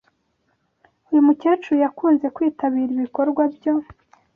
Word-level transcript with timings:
Uyu 1.09 1.25
mukecuru 1.27 1.77
yakunze 1.85 2.25
kwitabira 2.35 2.91
ibikorwa 2.97 3.43
byo 3.55 3.73